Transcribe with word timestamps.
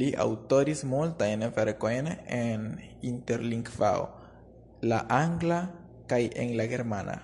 Li 0.00 0.08
aŭtoris 0.24 0.82
multajn 0.90 1.44
verkojn 1.58 2.12
en 2.40 2.68
Interlingvao, 3.14 4.04
la 4.92 5.02
angla 5.24 5.62
kaj 6.14 6.24
en 6.46 6.56
la 6.62 6.72
germana. 6.76 7.14